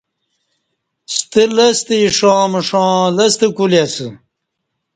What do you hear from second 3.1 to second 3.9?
لستہ کولی